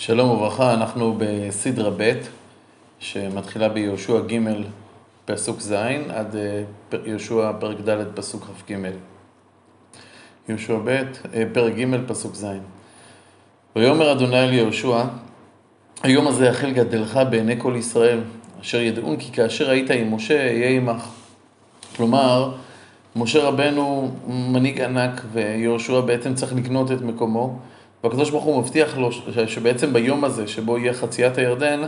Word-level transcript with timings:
שלום 0.00 0.30
וברכה, 0.30 0.74
אנחנו 0.74 1.18
בסדרה 1.18 1.90
ב' 1.96 2.12
שמתחילה 2.98 3.68
ביהושע 3.68 4.20
ג' 4.20 4.38
פסוק 5.24 5.60
ז' 5.60 5.72
עד 6.08 6.36
אה, 6.36 6.62
יהושע 7.06 7.52
פרק 7.60 7.76
ד' 7.88 8.04
פסוק 8.14 8.44
כ"ג. 8.44 8.76
יהושע 10.48 10.76
ב', 10.84 10.88
אה, 11.34 11.44
פרק 11.52 11.74
ג' 11.74 12.06
פסוק 12.06 12.34
ז'. 12.34 12.46
ויאמר 13.76 14.12
אדוני 14.12 14.44
אל 14.44 14.52
יהושע, 14.52 15.04
היום 16.02 16.26
הזה 16.26 16.46
יחל 16.46 16.70
גדלך 16.70 17.20
בעיני 17.30 17.60
כל 17.60 17.74
ישראל, 17.78 18.20
אשר 18.60 18.80
ידעון 18.80 19.16
כי 19.16 19.32
כאשר 19.32 19.70
היית 19.70 19.90
עם 19.90 20.14
משה, 20.14 20.46
אהיה 20.46 20.70
עמך. 20.70 21.08
כלומר, 21.96 22.54
משה 23.16 23.44
רבנו 23.44 24.14
מנהיג 24.26 24.80
ענק, 24.80 25.22
ויהושע 25.32 26.00
בעצם 26.00 26.34
צריך 26.34 26.52
לקנות 26.52 26.92
את 26.92 27.00
מקומו. 27.00 27.58
והקדוש 28.04 28.30
ברוך 28.30 28.44
הוא 28.44 28.58
מבטיח 28.62 28.98
לו 28.98 29.10
שבעצם 29.46 29.92
ביום 29.92 30.24
הזה, 30.24 30.46
שבו 30.46 30.78
יהיה 30.78 30.92
חציית 30.92 31.38
הירדן, 31.38 31.82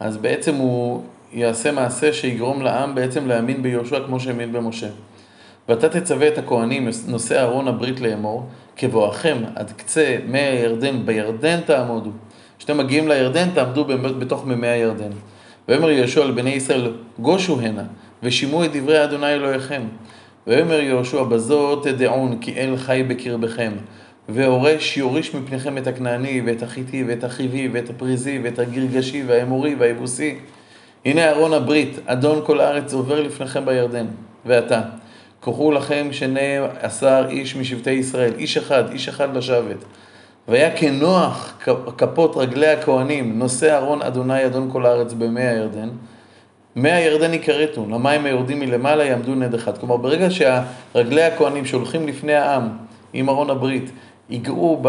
אז 0.00 0.16
בעצם 0.16 0.54
הוא 0.54 1.02
יעשה 1.32 1.72
מעשה 1.72 2.12
שיגרום 2.12 2.62
לעם 2.62 2.94
בעצם 2.94 3.26
להאמין 3.26 3.62
ביהושע 3.62 4.00
כמו 4.06 4.20
שהאמין 4.20 4.52
במשה. 4.52 4.88
ואתה 5.68 5.88
תצווה 5.88 6.28
את 6.28 6.38
הכהנים, 6.38 6.88
נושאי 7.06 7.38
ארון 7.38 7.68
הברית 7.68 8.00
לאמור, 8.00 8.46
כבואכם 8.76 9.38
עד 9.54 9.72
קצה 9.76 10.16
מי 10.26 10.38
הירדן, 10.38 11.06
בירדן 11.06 11.60
תעמודו. 11.60 12.10
כשאתם 12.58 12.78
מגיעים 12.78 13.08
לירדן, 13.08 13.48
תעמדו 13.54 13.84
בתוך 14.18 14.46
מימי 14.46 14.66
הירדן. 14.66 15.10
ויאמר 15.68 15.90
יהושע 15.90 16.24
לבני 16.24 16.50
ישראל, 16.50 16.92
גושו 17.18 17.60
הנה, 17.60 17.82
ושימו 18.22 18.64
את 18.64 18.70
דברי 18.72 19.04
אדוני 19.04 19.34
אלוהיכם. 19.34 19.82
ויאמר 20.46 20.80
יהושע, 20.80 21.22
בזאת 21.22 21.86
תדעון, 21.86 22.38
כי 22.40 22.54
אל 22.54 22.76
חי 22.76 23.02
בקרבכם. 23.08 23.72
והורש 24.28 24.96
יוריש 24.96 25.34
מפניכם 25.34 25.78
את 25.78 25.86
הכנעני 25.86 26.42
ואת 26.46 26.62
החיטי 26.62 27.04
ואת 27.08 27.24
החיבי 27.24 27.68
ואת 27.72 27.90
הפריזי 27.90 28.40
ואת 28.42 28.58
הגרגשי 28.58 29.22
והאמורי 29.26 29.74
והיבוסי. 29.74 30.38
הנה 31.04 31.30
ארון 31.30 31.52
הברית, 31.52 31.98
אדון 32.06 32.40
כל 32.46 32.60
הארץ 32.60 32.94
עובר 32.94 33.20
לפניכם 33.20 33.64
בירדן. 33.64 34.06
ועתה, 34.46 34.80
קחו 35.40 35.72
לכם 35.72 36.08
שני 36.12 36.56
עשר 36.80 37.26
איש 37.30 37.56
משבטי 37.56 37.90
ישראל, 37.90 38.32
איש 38.38 38.56
אחד, 38.56 38.90
איש 38.90 39.08
אחד 39.08 39.36
לשבת. 39.36 39.84
והיה 40.48 40.76
כנוח 40.76 41.58
כפות 41.98 42.36
רגלי 42.36 42.68
הכהנים, 42.68 43.38
נושא 43.38 43.76
ארון 43.76 44.02
אדוני 44.02 44.46
אדון 44.46 44.68
כל 44.72 44.86
הארץ 44.86 45.12
במי 45.12 45.42
הירדן. 45.42 45.88
מי 46.76 46.90
הירדן 46.90 47.34
יכרתו, 47.34 47.86
למים 47.90 48.24
היורדים 48.24 48.60
מלמעלה 48.60 49.04
יעמדו 49.04 49.34
נד 49.34 49.54
אחד. 49.54 49.78
כלומר, 49.78 49.96
ברגע 49.96 50.28
שהרגלי 50.30 51.22
הכהנים 51.22 51.64
שהולכים 51.64 52.08
לפני 52.08 52.34
העם 52.34 52.68
עם 53.12 53.28
ארון 53.28 53.50
הברית, 53.50 53.90
ייגעו 54.32 54.82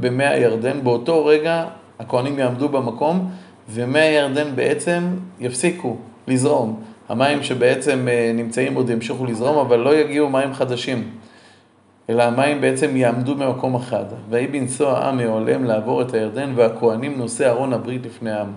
במי 0.00 0.24
הירדן, 0.24 0.84
באותו 0.84 1.24
רגע 1.24 1.64
הכהנים 1.98 2.38
יעמדו 2.38 2.68
במקום 2.68 3.30
ומי 3.70 3.98
הירדן 3.98 4.56
בעצם 4.56 5.02
יפסיקו 5.40 5.96
לזרום. 6.28 6.80
המים 7.08 7.42
שבעצם 7.42 8.08
אה, 8.08 8.32
נמצאים 8.34 8.74
עוד 8.74 8.90
ימשיכו 8.90 9.26
לזרום, 9.26 9.58
אבל 9.58 9.78
לא 9.78 9.96
יגיעו 9.96 10.30
מים 10.30 10.54
חדשים, 10.54 11.10
אלא 12.10 12.22
המים 12.22 12.60
בעצם 12.60 12.96
יעמדו 12.96 13.34
במקום 13.34 13.74
אחד. 13.74 14.04
ויהי 14.30 14.46
בנסוע 14.46 14.98
העם 14.98 15.16
מעולם 15.16 15.64
לעבור 15.64 16.02
את 16.02 16.14
הירדן, 16.14 16.52
והכהנים 16.56 17.18
נושא 17.18 17.48
ארון 17.48 17.72
הברית 17.72 18.06
לפני 18.06 18.30
העם. 18.30 18.52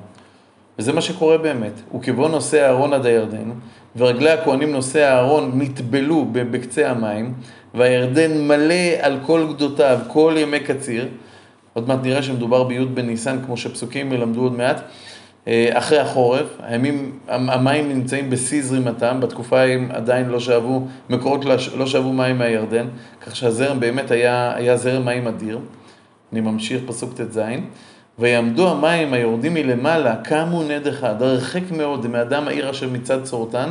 וזה 0.79 0.93
מה 0.93 1.01
שקורה 1.01 1.37
באמת. 1.37 1.81
וכבוא 1.95 2.29
נושא 2.29 2.65
הארון 2.65 2.93
עד 2.93 3.05
הירדן, 3.05 3.51
ורגלי 3.95 4.29
הכהנים 4.29 4.71
נושא 4.71 4.99
הארון 4.99 5.51
נטבלו 5.55 6.25
בקצה 6.31 6.91
המים, 6.91 7.33
והירדן 7.75 8.47
מלא 8.47 8.73
על 9.01 9.19
כל 9.25 9.47
גדותיו, 9.53 9.99
כל 10.07 10.35
ימי 10.37 10.59
קציר. 10.59 11.07
עוד 11.73 11.87
מעט 11.87 11.99
נראה 12.03 12.23
שמדובר 12.23 12.63
בי' 12.63 12.85
בניסן, 12.85 13.37
כמו 13.45 13.57
שפסוקים 13.57 14.13
ילמדו 14.13 14.41
עוד 14.41 14.53
מעט. 14.53 14.81
אה, 15.47 15.69
אחרי 15.73 15.99
החורף, 15.99 16.47
הימים, 16.63 17.19
המים 17.27 17.89
נמצאים 17.89 18.29
בשיא 18.29 18.63
זרימתם, 18.63 19.19
בתקופה 19.21 19.61
הם 19.61 19.89
עדיין 19.93 20.29
לא 20.29 20.39
שאבו, 20.39 20.88
מקורות 21.09 21.45
לא, 21.45 21.55
לא 21.77 21.88
שאבו 21.88 22.13
מים 22.13 22.38
מהירדן, 22.38 22.88
כך 23.22 23.35
שהזרם 23.35 23.79
באמת 23.79 24.11
היה, 24.11 24.55
היה 24.55 24.77
זרם 24.77 25.05
מים 25.05 25.27
אדיר. 25.27 25.59
אני 26.33 26.41
ממשיך, 26.41 26.81
פסוק 26.85 27.13
ט"ז. 27.13 27.39
ויעמדו 28.19 28.69
המים 28.69 29.13
היורדים 29.13 29.53
מלמעלה, 29.53 30.16
קמו 30.16 30.63
נד 30.63 30.88
אחד, 30.88 31.21
הרחק 31.21 31.71
מאוד 31.71 32.07
מאדם 32.07 32.47
העיר 32.47 32.69
אשר 32.69 32.89
מצד 32.89 33.23
צורתן, 33.23 33.69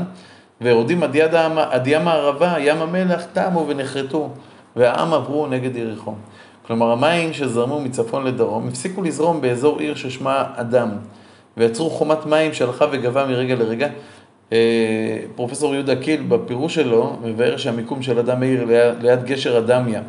ויורדים 0.61 1.03
עד, 1.03 1.15
יד 1.15 1.35
העם, 1.35 1.59
עד 1.59 1.87
ים 1.87 2.09
הערבה, 2.09 2.55
ים 2.59 2.83
המלח, 2.83 3.25
תמו 3.33 3.65
ונחרטו, 3.69 4.29
והעם 4.77 5.15
עברו 5.15 5.47
נגד 5.47 5.77
יריחו. 5.77 6.15
כלומר, 6.67 6.91
המים 6.93 7.33
שזרמו 7.33 7.81
מצפון 7.81 8.25
לדרום 8.25 8.69
הפסיקו 8.69 9.03
לזרום 9.03 9.41
באזור 9.41 9.79
עיר 9.79 9.95
ששמה 9.95 10.45
אדם, 10.57 10.89
ויצרו 11.57 11.91
חומת 11.91 12.27
מים 12.27 12.53
שהלכה 12.53 12.85
וגבה 12.93 13.27
מרגע 13.27 13.55
לרגע. 13.55 13.89
אה, 14.53 15.19
פרופסור 15.37 15.75
יהודה 15.75 15.97
קיל 15.97 16.23
בפירוש 16.29 16.75
שלו 16.75 17.17
מבאר 17.23 17.57
שהמיקום 17.57 18.03
של 18.03 18.19
אדם 18.19 18.43
העיר 18.43 18.65
ליד, 18.65 19.03
ליד 19.03 19.25
גשר 19.25 19.59
אדמיה 19.59 20.03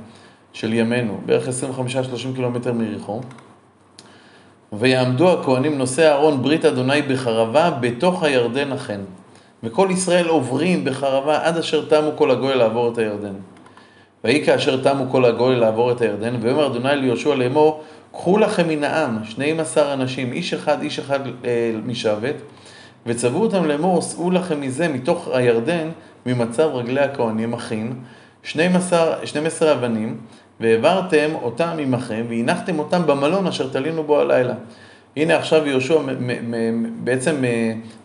של 0.54 0.74
ימינו, 0.74 1.18
בערך 1.26 1.48
25-30 1.48 1.52
קילומטר 2.36 2.74
מיריחו. 2.74 3.22
ויעמדו 4.74 5.34
הכהנים 5.34 5.78
נושאי 5.78 6.08
אהרון 6.08 6.42
ברית 6.42 6.66
אדוני 6.66 7.02
בחרבה 7.02 7.70
בתוך 7.70 8.24
הירדן 8.24 8.72
אכן. 8.72 9.00
וכל 9.66 9.88
ישראל 9.92 10.28
עוברים 10.28 10.86
בחרבה 10.86 11.48
עד 11.48 11.58
אשר 11.58 11.86
תמו 11.86 12.12
כל 12.16 12.32
הגוי 12.32 12.56
לעבור 12.56 12.92
את 12.92 12.98
הירדן. 12.98 13.34
ויהי 14.24 14.46
כאשר 14.46 14.82
תמו 14.84 15.10
כל 15.12 15.26
הגוי 15.26 15.56
לעבור 15.56 15.92
את 15.92 16.02
הירדן, 16.02 16.36
ויאמר 16.42 16.68
אדוני 16.68 16.96
ליהושע 16.96 17.36
לאמור, 17.36 17.84
קחו 18.12 18.38
לכם 18.38 18.68
מן 18.68 18.84
העם, 18.84 19.24
שנים 19.24 19.60
עשר 19.60 19.94
אנשים, 19.94 20.34
איש 20.34 20.54
אחד, 20.54 20.82
איש 20.82 21.00
אחד 21.00 21.20
אה, 21.46 21.72
משבת, 21.86 22.36
וצוו 23.06 23.42
אותם 23.42 23.66
לאמור, 23.66 24.02
שאו 24.02 24.32
לכם 24.32 24.62
מזה, 24.62 24.88
מתוך 24.88 25.28
הירדן, 25.34 25.90
ממצב 26.26 26.70
רגלי 26.74 27.02
הכהנים 27.02 27.54
אחים, 27.54 28.00
שנים 28.44 28.76
עשר 29.46 29.72
אבנים, 29.72 30.18
והעברתם 30.60 31.30
אותם 31.42 31.78
עמכם, 31.80 32.26
והנחתם 32.30 32.80
אותם 32.80 33.08
במלון 33.08 33.48
אשר 33.48 33.70
תלינו 33.70 34.04
בו 34.04 34.20
הלילה. 34.20 34.54
הנה 35.18 35.38
עכשיו 35.38 35.68
יהושע 35.68 36.00
בעצם 37.04 37.36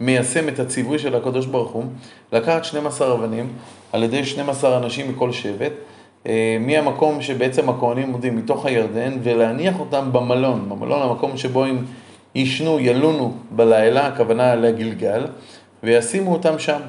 מיישם 0.01 0.49
את 0.49 0.59
הציווי 0.59 0.99
של 0.99 1.15
הקדוש 1.15 1.47
ברוך 1.47 1.71
הוא, 1.71 1.85
לקחת 2.33 2.65
12 2.65 3.15
אבנים 3.15 3.49
על 3.93 4.03
ידי 4.03 4.25
12 4.25 4.79
אנשים 4.79 5.11
מכל 5.11 5.33
שבט, 5.33 5.73
אה, 6.27 6.57
מהמקום 6.61 7.23
שבעצם 7.23 7.69
הכהנים 7.69 8.13
עומדים 8.13 8.37
מתוך 8.37 8.67
הירדן, 8.67 9.19
ולהניח 9.23 9.81
אותם 9.81 10.09
במלון, 10.13 10.69
במלון 10.69 11.03
המקום 11.03 11.37
שבו 11.37 11.65
הם 11.65 11.85
יישנו, 12.35 12.81
ילונו 12.81 13.35
בלילה, 13.51 14.07
הכוונה 14.07 14.55
לגלגל, 14.55 15.27
וישימו 15.83 16.33
אותם 16.33 16.59
שם. 16.59 16.81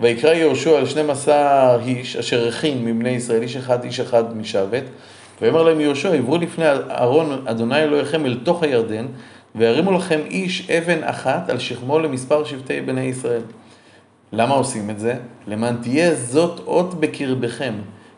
ויקרא 0.00 0.32
יהושע 0.32 0.78
על 0.78 0.86
12 0.86 1.78
איש 1.84 2.16
אשר 2.16 2.48
הכין 2.48 2.84
מבני 2.84 3.10
ישראל, 3.10 3.42
איש 3.42 3.56
אחד, 3.56 3.84
איש 3.84 4.00
אחד 4.00 4.36
משבת, 4.36 4.82
ויאמר 5.40 5.62
להם 5.62 5.80
יהושע, 5.80 6.12
עברו 6.14 6.38
לפני 6.38 6.64
ארון 6.90 7.42
אדוני 7.46 7.82
אלוהיכם 7.82 8.26
אל 8.26 8.38
תוך 8.42 8.62
הירדן, 8.62 9.06
וירימו 9.54 9.92
לכם 9.92 10.20
איש 10.26 10.70
אבן 10.70 11.04
אחת 11.04 11.50
על 11.50 11.58
שכמו 11.58 11.98
למספר 11.98 12.44
שבטי 12.44 12.80
בני 12.80 13.00
ישראל. 13.00 13.42
למה 14.32 14.54
עושים 14.54 14.90
את 14.90 14.98
זה? 14.98 15.14
למען 15.46 15.76
תהיה 15.82 16.14
זאת 16.14 16.60
אות 16.66 17.00
בקרבכם, 17.00 17.74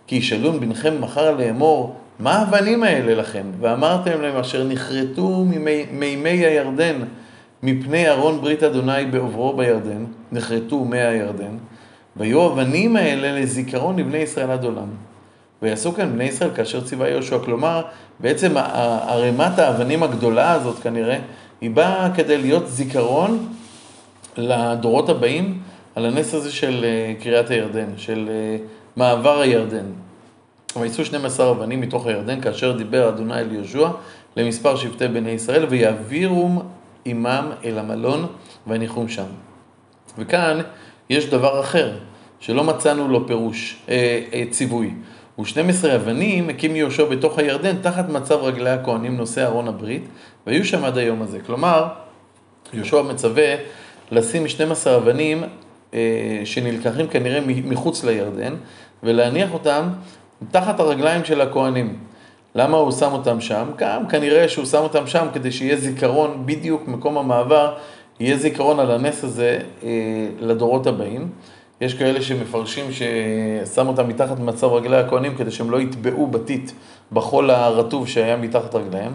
כי 0.07 0.17
ישאלון 0.17 0.61
בנכם 0.61 1.01
מחר 1.01 1.37
לאמור, 1.37 1.97
מה 2.19 2.33
האבנים 2.33 2.83
האלה 2.83 3.15
לכם? 3.15 3.47
ואמרתם 3.61 4.21
להם 4.21 4.37
אשר 4.37 4.65
נכרתו 4.65 5.45
מימי 5.93 6.29
הירדן, 6.29 6.97
מפני 7.63 8.09
ארון 8.09 8.41
ברית 8.41 8.63
אדוני 8.63 9.05
בעוברו 9.11 9.57
בירדן, 9.57 10.05
נכרתו 10.33 10.85
מי 10.85 10.99
הירדן, 10.99 11.57
והיו 12.17 12.47
אבנים 12.47 12.97
האלה 12.97 13.41
לזיכרון 13.41 13.99
לבני 13.99 14.19
ישראל 14.19 14.51
עד 14.51 14.65
עולם. 14.65 14.89
ויעשו 15.63 15.95
כאן 15.95 16.13
בני 16.13 16.25
ישראל 16.25 16.51
כאשר 16.55 16.81
ציווה 16.81 17.09
יהושע. 17.09 17.39
כלומר, 17.39 17.83
בעצם 18.21 18.57
ערימת 19.09 19.59
האבנים 19.59 20.03
הגדולה 20.03 20.53
הזאת 20.53 20.79
כנראה, 20.79 21.19
היא 21.61 21.71
באה 21.71 22.09
כדי 22.15 22.39
להיות 22.39 22.69
זיכרון 22.69 23.49
לדורות 24.37 25.09
הבאים 25.09 25.63
על 25.95 26.07
הנס 26.07 26.35
הזה 26.35 26.53
של 26.53 26.85
אה, 26.85 27.15
קריאת 27.23 27.51
הירדן, 27.51 27.89
של 27.97 28.29
אה, 28.31 28.57
מעבר 28.97 29.41
הירדן. 29.41 29.85
ויצאו 30.81 31.05
12 31.05 31.51
אבנים 31.51 31.81
מתוך 31.81 32.07
הירדן 32.07 32.41
כאשר 32.41 32.77
דיבר 32.77 33.09
אדוני 33.09 33.35
אל 33.35 33.53
יהושע 33.53 33.89
למספר 34.37 34.77
שבטי 34.77 35.09
בני 35.09 35.31
ישראל 35.31 35.67
ויעבירום 35.69 36.63
עמם 37.05 37.51
אל 37.65 37.79
המלון 37.79 38.27
ויניחום 38.67 39.09
שם. 39.09 39.25
וכאן 40.19 40.61
יש 41.11 41.27
דבר 41.27 41.61
אחר 41.61 41.93
שלא 42.41 42.65
מצאנו 42.65 43.09
לו 43.09 43.27
פירוש, 43.27 43.77
אה, 43.89 44.23
אה, 44.33 44.45
ציווי. 44.51 44.91
ו-12 45.43 45.95
אבנים 45.95 46.49
הקים 46.49 46.77
יהושע 46.77 47.05
בתוך 47.05 47.39
הירדן 47.39 47.77
תחת 47.83 48.09
מצב 48.09 48.35
רגלי 48.35 48.71
הכהנים 48.71 49.17
נושא 49.17 49.45
ארון 49.45 49.69
הברית, 49.69 50.03
והיו 50.47 50.65
שם 50.65 50.85
עד 50.85 50.99
היום 50.99 51.23
הזה. 51.23 51.39
כלומר, 51.47 51.87
יהושע 52.73 53.03
מצווה 53.03 53.55
לשים 54.11 54.49
12 54.49 54.97
אבנים 54.97 55.43
אה, 55.95 56.41
שנלקחים 56.45 57.07
כנראה 57.07 57.41
מחוץ 57.47 58.05
לירדן, 58.05 58.55
ולהניח 59.03 59.53
אותם 59.53 59.89
תחת 60.51 60.81
הרגליים 60.81 61.25
של 61.25 61.41
הכהנים. 61.41 61.97
למה 62.55 62.77
הוא 62.77 62.93
שם 62.93 63.13
אותם 63.13 63.41
שם? 63.41 63.71
גם 63.77 64.09
כנראה 64.09 64.49
שהוא 64.49 64.65
שם 64.65 64.79
אותם 64.79 65.07
שם 65.07 65.27
כדי 65.33 65.53
שיהיה 65.53 65.77
זיכרון, 65.77 66.43
בדיוק 66.47 66.89
מקום 66.89 67.19
המעבר, 67.19 67.75
יהיה 68.21 68.37
זיכרון 68.37 68.81
על 68.81 68.91
הנס 68.91 69.25
הזה 69.25 69.59
אה, 69.83 69.89
לדורות 70.41 70.87
הבאים. 70.87 71.29
יש 71.83 71.95
כאלה 71.95 72.23
שמפרשים 72.23 72.85
ששם 72.93 73.89
אותם 73.89 74.09
מתחת 74.09 74.39
מצב 74.39 74.67
רגלי 74.67 74.97
הכהנים 74.97 75.35
כדי 75.35 75.51
שהם 75.51 75.71
לא 75.71 75.81
יטבעו 75.81 76.27
בתית 76.27 76.75
בחול 77.13 77.51
הרטוב 77.51 78.09
שהיה 78.09 78.37
מתחת 78.37 78.75
רגליהם. 78.75 79.13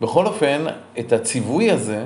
בכל 0.00 0.26
אופן, 0.26 0.64
את 0.98 1.12
הציווי 1.12 1.70
הזה, 1.70 2.04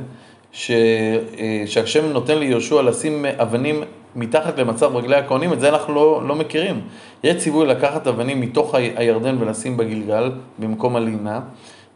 ש... 0.52 0.70
אה, 0.70 1.62
שהשם 1.66 2.12
נותן 2.12 2.38
ליהושע 2.38 2.82
לשים 2.82 3.26
אבנים 3.26 3.82
מתחת 4.16 4.58
למצב 4.58 4.96
רגלי 4.96 5.16
הכהנים, 5.16 5.52
את 5.52 5.60
זה 5.60 5.68
אנחנו 5.68 5.94
לא, 5.94 6.22
לא 6.26 6.34
מכירים. 6.34 6.80
יש 7.24 7.36
ציווי 7.36 7.66
לקחת 7.66 8.06
אבנים 8.06 8.40
מתוך 8.40 8.74
הירדן 8.74 9.36
ולשים 9.40 9.76
בגלגל, 9.76 10.32
במקום 10.58 10.96
הלינה, 10.96 11.40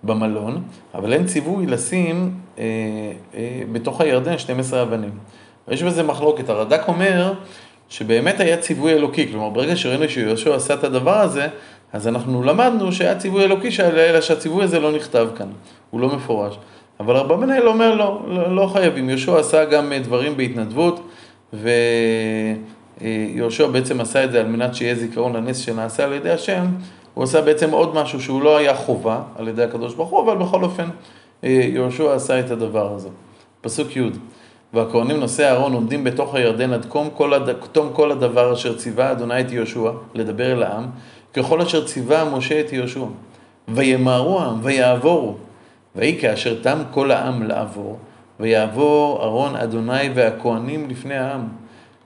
במלון, 0.03 0.63
אבל 0.95 1.13
אין 1.13 1.27
ציווי 1.27 1.67
לשים 1.67 2.35
אה, 2.59 2.65
אה, 3.35 3.63
בתוך 3.73 4.01
הירדן 4.01 4.39
12 4.39 4.83
אבנים. 4.83 5.11
יש 5.69 5.83
בזה 5.83 6.03
מחלוקת. 6.03 6.49
הרד"ק 6.49 6.89
אומר 6.89 7.33
שבאמת 7.89 8.41
היה 8.41 8.57
ציווי 8.57 8.93
אלוקי, 8.93 9.29
כלומר 9.29 9.49
ברגע 9.49 9.77
שראינו 9.77 10.09
שיהושע 10.09 10.55
עשה 10.55 10.75
את 10.75 10.85
הדבר 10.85 11.21
הזה, 11.21 11.49
אז 11.93 12.09
אנחנו 12.09 12.43
למדנו 12.43 12.93
שהיה 12.93 13.19
ציווי 13.19 13.45
אלוקי, 13.45 13.69
אלא 13.81 14.21
שהציווי 14.21 14.65
הזה 14.65 14.81
לא 14.81 14.93
נכתב 14.93 15.29
כאן, 15.37 15.49
הוא 15.91 16.01
לא 16.01 16.09
מפורש. 16.17 16.59
אבל 17.01 17.37
מנהל 17.37 17.69
אומר 17.69 17.95
לא, 17.95 18.23
לא, 18.29 18.57
לא 18.57 18.67
חייבים, 18.73 19.11
יהושע 19.11 19.39
עשה 19.39 19.65
גם 19.65 19.93
דברים 20.03 20.37
בהתנדבות, 20.37 21.09
ויהושע 23.03 23.67
בעצם 23.67 24.01
עשה 24.01 24.25
את 24.25 24.33
זה 24.33 24.41
על 24.41 24.47
מנת 24.47 24.75
שיהיה 24.75 24.95
זיכרון 24.95 25.37
לנס 25.37 25.59
שנעשה 25.59 26.05
על 26.05 26.13
ידי 26.13 26.31
השם, 26.31 26.67
הוא 27.15 27.25
עשה 27.25 27.43
בעצם 27.43 27.71
עוד 27.71 27.95
משהו 27.95 28.21
שהוא 28.21 28.43
לא 28.43 28.57
היה 28.57 28.75
חובה 28.75 29.21
על 29.37 29.49
ידי 29.49 29.63
הקדוש 29.63 29.95
ברוך 29.95 30.09
הוא, 30.11 30.23
אבל 30.23 30.37
בכל 30.37 30.63
אופן 30.65 30.89
יהושע 31.43 32.15
עשה 32.15 32.41
את 32.41 32.51
הדבר 32.51 32.95
הזה. 32.95 33.09
פסוק 33.61 33.97
י' 33.97 34.01
והכהנים 34.77 35.21
נושאי 35.21 35.45
אהרון 35.45 35.73
עומדים 35.73 36.05
בתוך 36.05 36.35
הירדן 36.35 36.73
עד 36.73 36.87
תום 36.89 37.09
כל, 37.15 37.35
הד... 37.35 37.53
תום 37.73 37.91
כל 37.93 38.13
הדבר 38.13 38.53
אשר 38.53 38.77
ציווה 38.77 39.13
אדוני 39.13 39.41
את 39.41 39.53
יהושע 39.53 39.91
לדבר 40.15 40.53
אל 40.53 40.63
העם, 40.63 40.87
ככל 41.35 41.61
אשר 41.61 41.87
ציווה 41.87 42.25
משה 42.25 42.61
את 42.61 42.73
יהושע. 42.73 43.05
וימהרו 43.69 44.41
העם 44.41 44.59
ויעבורו. 44.63 45.37
ויהי 45.97 46.19
כאשר 46.21 46.63
תם 46.63 46.79
כל 46.91 47.11
העם 47.11 47.43
לעבור, 47.43 47.99
ויעבור 48.41 49.23
אהרון 49.23 49.57
אדוני 49.57 50.11
והכהנים 50.15 50.91
לפני 50.91 51.17
העם. 51.17 51.49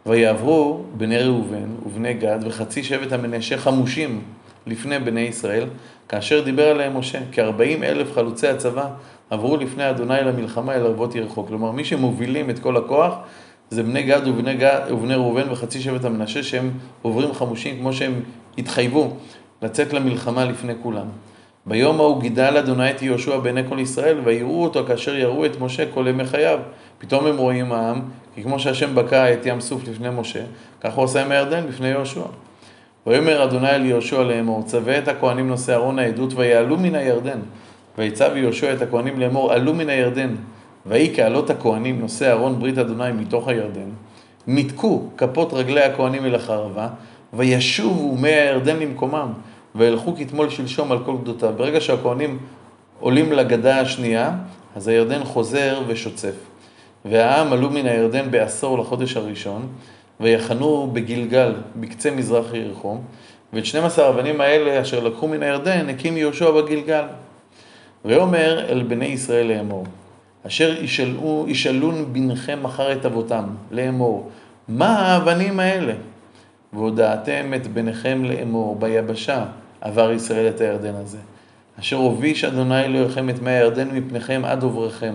ויעברו 0.06 0.82
בני 0.96 1.18
ראובן 1.18 1.68
ובני 1.86 2.14
גד 2.14 2.38
וחצי 2.42 2.82
שבט 2.82 3.12
המנשה 3.12 3.58
חמושים 3.58 4.22
לפני 4.66 4.98
בני 4.98 5.20
ישראל, 5.20 5.64
כאשר 6.08 6.44
דיבר 6.44 6.68
עליהם 6.68 6.96
משה, 6.96 7.18
כארבעים 7.32 7.82
אלף 7.82 8.12
חלוצי 8.12 8.48
הצבא 8.48 8.86
עברו 9.30 9.56
לפני 9.56 9.90
אדוני 9.90 10.20
למלחמה 10.24 10.74
אל 10.74 10.80
ערבות 10.80 11.14
ירחו. 11.14 11.46
כלומר, 11.46 11.70
מי 11.70 11.84
שמובילים 11.84 12.50
את 12.50 12.58
כל 12.58 12.76
הכוח 12.76 13.14
זה 13.70 13.82
בני 13.82 14.02
גד 14.02 14.28
ובני, 14.28 14.54
גד, 14.54 14.80
ובני 14.90 15.14
ראובן 15.14 15.50
וחצי 15.50 15.80
שבט 15.80 16.04
המנשה 16.04 16.42
שהם 16.42 16.70
עוברים 17.02 17.34
חמושים 17.34 17.78
כמו 17.78 17.92
שהם 17.92 18.12
התחייבו 18.58 19.16
לצאת 19.62 19.92
למלחמה 19.92 20.44
לפני 20.44 20.72
כולם. 20.82 21.06
ביום 21.66 22.00
ההוא 22.00 22.20
גידל 22.20 22.56
אדוני 22.56 22.90
את 22.90 23.02
יהושע 23.02 23.38
בעיני 23.38 23.60
כל 23.68 23.78
ישראל 23.78 24.18
ויראו 24.24 24.64
אותו 24.64 24.84
כאשר 24.86 25.16
יראו 25.16 25.46
את 25.46 25.60
משה 25.60 25.84
כל 25.94 26.06
ימי 26.08 26.24
חייו. 26.24 26.58
פתאום 26.98 27.26
הם 27.26 27.36
רואים 27.36 27.72
העם, 27.72 28.00
כי 28.34 28.42
כמו 28.42 28.58
שהשם 28.58 28.94
בקע 28.94 29.32
את 29.32 29.46
ים 29.46 29.60
סוף 29.60 29.88
לפני 29.88 30.08
משה, 30.10 30.42
כך 30.80 30.94
הוא 30.94 31.04
עשה 31.04 31.24
עם 31.24 31.30
הירדן 31.30 31.66
לפני 31.66 31.88
יהושע. 31.88 32.22
ויאמר 33.06 33.44
אדוני 33.44 33.70
אל 33.70 33.86
יהושע 33.86 34.22
לאמור, 34.22 34.62
צווה 34.62 34.98
את 34.98 35.08
הכהנים 35.08 35.48
נושאי 35.48 35.74
ארון 35.74 35.98
העדות 35.98 36.32
ויעלו 36.36 36.76
מן 36.76 36.94
הירדן. 36.94 37.38
ויצב 37.98 38.30
יהושע 38.36 38.74
את 38.74 38.82
הכהנים 38.82 39.20
לאמור, 39.20 39.52
עלו 39.52 39.74
מן 39.74 39.88
הירדן. 39.88 40.34
ויהי 40.86 41.14
כעלות 41.14 41.50
הכהנים 41.50 42.00
נושאי 42.00 42.30
ארון 42.30 42.58
ברית 42.58 42.78
אדוני 42.78 43.12
מתוך 43.12 43.48
הירדן. 43.48 43.88
ניתקו 44.46 45.08
כפות 45.16 45.52
רגלי 45.52 45.82
הכהנים 45.82 46.26
אל 46.26 46.34
החרבה, 46.34 46.88
וישובו 47.32 48.16
מי 48.16 48.28
הירדן 48.28 48.76
למקומם, 48.76 49.32
וילכו 49.74 50.16
כתמול 50.16 50.50
שלשום 50.50 50.92
על 50.92 50.98
כל 51.04 51.16
גדותיו. 51.22 51.52
ברגע 51.56 51.80
שהכהנים 51.80 52.38
עולים 53.00 53.32
לגדה 53.32 53.80
השנייה, 53.80 54.32
אז 54.76 54.88
הירדן 54.88 55.24
חוזר 55.24 55.82
ושוצף. 55.86 56.34
והעם 57.04 57.52
עלו 57.52 57.70
מן 57.70 57.86
הירדן 57.86 58.30
בעשור 58.30 58.78
לחודש 58.78 59.16
הראשון, 59.16 59.66
ויחנו 60.20 60.90
בגלגל, 60.92 61.54
בקצה 61.76 62.10
מזרח 62.10 62.54
יריחו, 62.54 62.98
ואת 63.52 63.66
12 63.66 64.06
האבנים 64.06 64.40
האלה 64.40 64.82
אשר 64.82 65.00
לקחו 65.00 65.28
מן 65.28 65.42
הירדן, 65.42 65.88
הקים 65.88 66.16
יהושע 66.16 66.50
בגלגל. 66.50 67.04
ויאמר 68.04 68.66
אל 68.68 68.82
בני 68.82 69.06
ישראל 69.06 69.46
לאמור, 69.46 69.84
אשר 70.46 70.82
ישאלו, 70.82 71.44
ישאלון 71.48 72.12
בנכם 72.12 72.64
אחר 72.64 72.92
את 72.92 73.06
אבותם, 73.06 73.44
לאמור, 73.70 74.30
מה 74.68 74.98
האבנים 74.98 75.60
האלה? 75.60 75.92
והודעתם 76.72 77.54
את 77.56 77.66
בניכם 77.66 78.24
לאמור, 78.24 78.76
ביבשה 78.76 79.44
עבר 79.80 80.12
ישראל 80.12 80.48
את 80.48 80.60
הירדן 80.60 80.94
הזה. 80.94 81.18
אשר 81.80 81.96
הוביש 81.96 82.44
אדוני 82.44 82.84
אלוהיכם 82.84 83.30
את 83.30 83.42
מי 83.42 83.50
הירדן 83.50 83.88
מפניכם 83.88 84.42
עד 84.44 84.62
עובריכם. 84.62 85.14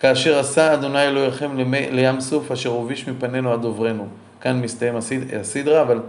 כאשר 0.00 0.38
עשה 0.38 0.74
אדוני 0.74 1.02
אלוהיכם 1.02 1.50
לים 1.90 2.20
סוף 2.20 2.52
אשר 2.52 2.70
הוביש 2.70 3.08
מפנינו 3.08 3.52
עד 3.52 3.64
עוברנו. 3.64 4.06
כאן 4.40 4.60
מסתיים 4.60 4.96
הסדרה, 5.40 5.82
אבל 5.82 6.00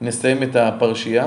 נסיים 0.00 0.42
את 0.42 0.56
הפרשייה. 0.56 1.26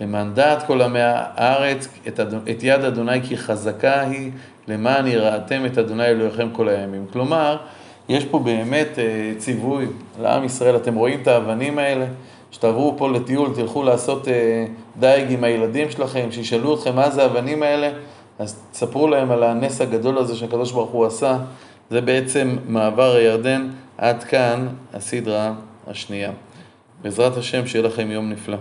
למען 0.00 0.34
דעת 0.34 0.66
כל 0.66 0.82
עמי 0.82 1.00
הארץ 1.02 1.88
את, 2.08 2.20
את 2.50 2.62
יד 2.62 2.84
אדוני 2.84 3.22
כי 3.22 3.36
חזקה 3.36 4.00
היא, 4.00 4.30
למען 4.68 5.06
יראתם 5.06 5.66
את 5.66 5.78
אדוני 5.78 6.06
אלוהיכם 6.06 6.48
כל 6.52 6.68
הימים. 6.68 7.06
כלומר, 7.12 7.56
יש 8.08 8.24
פה 8.24 8.38
באמת 8.38 8.98
אה, 8.98 9.32
ציווי 9.38 9.86
לעם 10.20 10.44
ישראל, 10.44 10.76
אתם 10.76 10.94
רואים 10.94 11.20
את 11.22 11.28
האבנים 11.28 11.78
האלה? 11.78 12.06
שתעברו 12.50 12.94
פה 12.98 13.10
לטיול, 13.10 13.50
תלכו 13.54 13.82
לעשות 13.82 14.28
אה, 14.28 14.66
דייג 14.98 15.32
עם 15.32 15.44
הילדים 15.44 15.90
שלכם, 15.90 16.28
שישאלו 16.30 16.74
אתכם 16.74 16.96
מה 16.96 17.10
זה 17.10 17.22
האבנים 17.22 17.62
האלה, 17.62 17.90
אז 18.38 18.60
תספרו 18.72 19.08
להם 19.08 19.30
על 19.30 19.42
הנס 19.42 19.80
הגדול 19.80 20.18
הזה 20.18 20.36
שהקדוש 20.36 20.72
ברוך 20.72 20.90
הוא 20.90 21.06
עשה. 21.06 21.38
זה 21.90 22.00
בעצם 22.00 22.56
מעבר 22.68 23.14
הירדן, 23.14 23.68
עד 23.98 24.24
כאן 24.24 24.68
הסדרה 24.94 25.52
השנייה. 25.86 26.30
בעזרת 27.02 27.36
השם, 27.36 27.66
שיהיה 27.66 27.84
לכם 27.84 28.10
יום 28.10 28.30
נפלא. 28.30 28.56